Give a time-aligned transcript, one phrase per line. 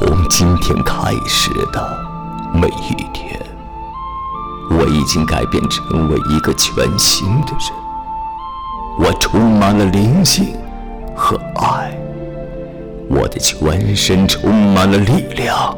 [0.00, 1.98] 从今天开始的
[2.54, 3.38] 每一天，
[4.70, 7.70] 我已经改变成为一个全新的人。
[8.98, 10.56] 我充满了灵性
[11.14, 11.94] 和爱，
[13.10, 15.76] 我的全身充满了力量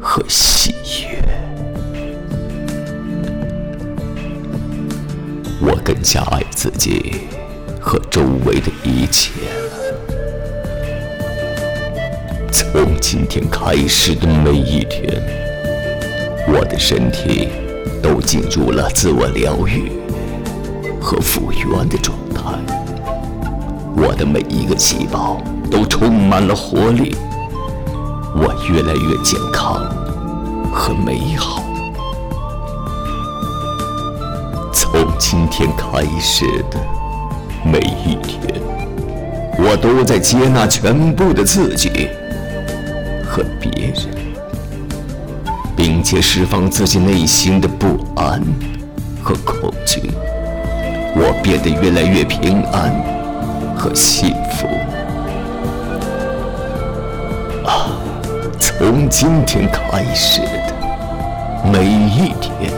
[0.00, 0.74] 和喜
[1.04, 1.22] 悦。
[5.60, 7.28] 我更加爱自己
[7.80, 9.30] 和周围的一切。
[12.52, 15.10] 从今天开始的每一天，
[16.46, 17.48] 我的身体
[18.02, 19.90] 都进入了自我疗愈
[21.00, 22.42] 和复原的状态。
[23.96, 27.16] 我的每一个细胞都充满了活力，
[28.34, 29.82] 我越来越健康
[30.70, 31.64] 和美好。
[34.74, 36.78] 从今天开始的
[37.64, 38.60] 每一天，
[39.58, 42.10] 我都在接纳全部的自己
[43.32, 44.14] 和别人，
[45.74, 48.42] 并且释放自己内心的不安
[49.22, 50.02] 和恐惧。
[51.16, 52.92] 我变得越来越平安
[53.74, 54.66] 和幸福。
[57.66, 57.96] 啊，
[58.60, 60.74] 从今天开始的
[61.72, 62.70] 每一天。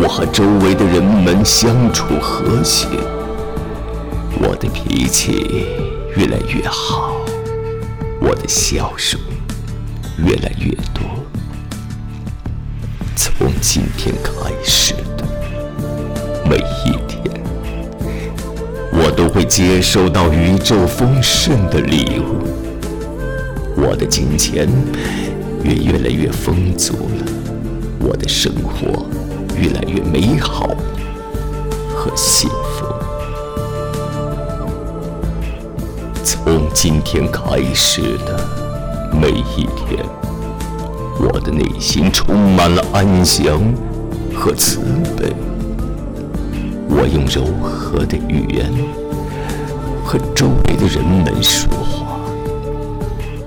[0.00, 2.86] 我和周围的人们相处和谐，
[4.40, 5.66] 我的脾气
[6.16, 7.16] 越来越好，
[8.24, 9.18] 我的笑声
[10.16, 11.02] 越来越多。
[13.16, 15.24] 从今天开始的
[16.48, 17.42] 每一天，
[18.92, 22.46] 我都会接收到宇宙丰盛的礼物，
[23.76, 24.68] 我的金钱
[25.64, 27.26] 也越来越丰足了，
[27.98, 29.04] 我的生活。
[29.60, 30.74] 越来越美好
[31.94, 32.91] 和幸福。
[36.74, 38.40] 今天开始的
[39.12, 40.04] 每一天，
[41.20, 43.60] 我的内心充满了安详
[44.34, 44.80] 和慈
[45.16, 45.32] 悲。
[46.88, 48.72] 我用柔和的语言
[50.04, 52.18] 和周围的人们说话。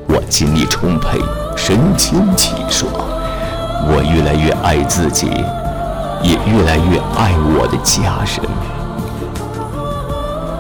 [0.08, 1.19] 我精力充沛，
[1.58, 2.90] 神清气爽。
[3.88, 5.30] 我越来越爱自己。
[6.24, 8.75] 也越来越爱我的家人。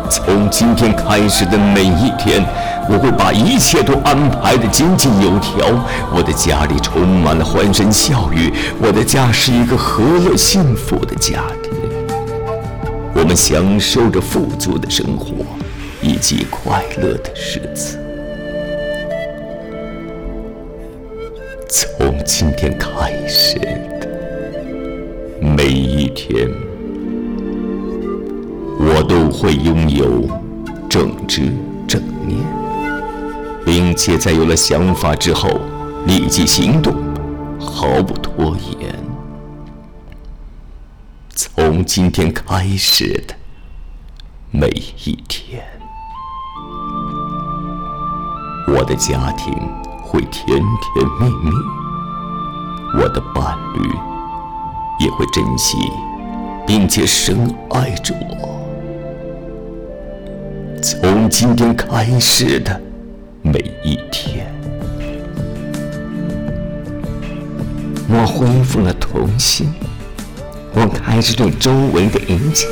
[0.09, 2.43] 从今天开始的每一天，
[2.89, 5.67] 我会把一切都安排的井井有条。
[6.13, 11.71] 我的家里充满了欢声笑语，我的家是一个和乐幸福的家庭。
[13.13, 15.45] 我们享受着富足的生活
[16.01, 17.99] 以及快乐的日子。
[21.69, 23.59] 从今天开始。
[25.41, 26.49] 每一天，
[29.05, 30.27] 都会拥有
[30.89, 31.53] 正知
[31.87, 32.39] 正念，
[33.63, 35.49] 并且在有了想法之后
[36.05, 36.93] 立即行动，
[37.59, 38.95] 毫不拖延。
[41.35, 43.35] 从今天开始的
[44.51, 44.67] 每
[45.05, 45.63] 一天，
[48.67, 49.53] 我的家庭
[50.03, 51.51] 会甜甜蜜蜜，
[52.99, 53.89] 我的伴侣。
[54.97, 55.77] 也会珍惜，
[56.65, 58.54] 并且深爱着我。
[60.87, 62.79] 从今天开始的
[63.41, 64.45] 每一天，
[68.07, 69.73] 我恢复了童心，
[70.75, 72.67] 我开始对周围的一切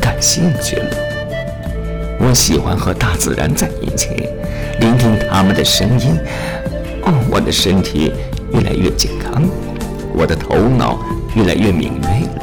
[0.00, 0.90] 感兴趣了。
[2.18, 4.08] 我喜欢和大自然在一起，
[4.80, 6.18] 聆听他们的声音。
[7.04, 8.12] 哦，我的身体
[8.52, 9.40] 越来越健康。
[10.12, 10.98] 我的头脑
[11.36, 12.42] 越来越敏锐了，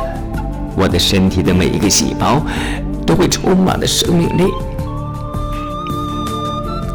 [0.77, 2.41] 我的身体的每一个细胞
[3.11, 4.45] 都会充满了生命力。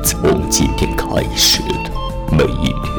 [0.02, 1.90] 从今天开始的
[2.30, 2.90] 每一天，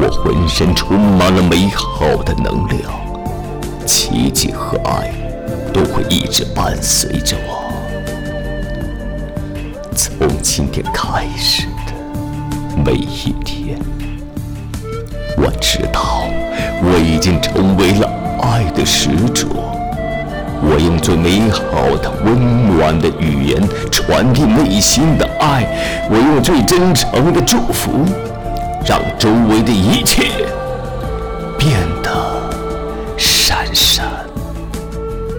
[0.00, 2.80] 我浑身充满了美好的能量，
[3.84, 5.12] 奇迹和爱
[5.74, 7.68] 都会一直伴随着我。
[9.96, 11.92] 从今天开始的
[12.86, 13.80] 每一天。
[15.36, 16.22] 我知道，
[16.84, 18.08] 我已经成为了
[18.42, 19.44] 爱的使者。
[20.60, 21.62] 我用最美好
[22.02, 25.64] 的、温暖的语言传递内心的爱。
[26.10, 28.04] 我用最真诚的祝福，
[28.84, 30.24] 让周围的一切
[31.58, 32.10] 变得
[33.16, 34.06] 闪闪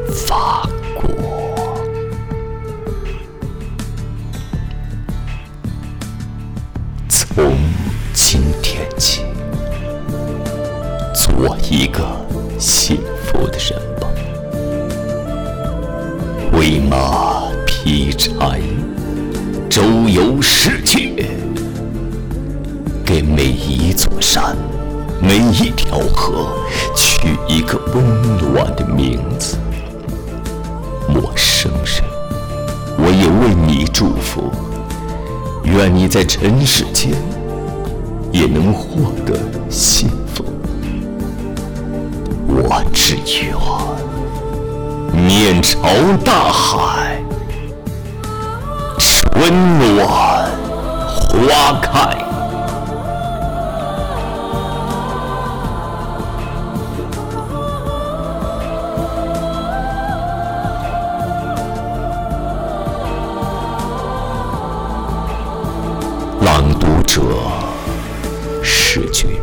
[0.09, 1.07] 发光。
[7.07, 7.55] 从
[8.13, 9.23] 今天起。
[11.13, 12.03] 做一个
[12.57, 13.88] 幸福的人。
[16.59, 18.59] 喂马劈柴，
[19.69, 21.25] 周游世界，
[23.05, 24.57] 给每一座山、
[25.21, 26.57] 每一条河
[26.93, 28.03] 取一个温
[28.51, 29.55] 暖的名字。
[31.07, 32.03] 陌生人，
[32.97, 34.51] 我也为你祝福，
[35.63, 37.13] 愿你在尘世间
[38.33, 39.39] 也能获得
[39.69, 40.43] 幸福。
[42.49, 43.53] 我只愿
[45.29, 45.77] 面朝
[46.25, 47.21] 大海，
[48.97, 50.07] 春暖
[51.29, 52.17] 花开。
[66.41, 67.21] 朗读者，
[68.63, 69.39] 诗君。